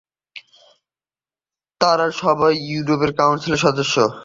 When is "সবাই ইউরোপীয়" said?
2.21-3.13